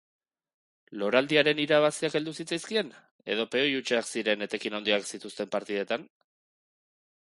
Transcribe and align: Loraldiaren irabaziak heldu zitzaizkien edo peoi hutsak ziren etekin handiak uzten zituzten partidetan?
Loraldiaren 1.01 1.61
irabaziak 1.65 2.17
heldu 2.21 2.33
zitzaizkien 2.39 2.91
edo 3.35 3.47
peoi 3.57 3.69
hutsak 3.81 4.11
ziren 4.15 4.49
etekin 4.51 4.81
handiak 4.83 5.07
uzten 5.09 5.21
zituzten 5.23 5.57
partidetan? 5.59 6.13